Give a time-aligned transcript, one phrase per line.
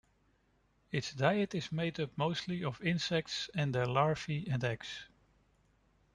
[0.91, 5.05] Its diet is made up mostly of insects and their larvae and eggs.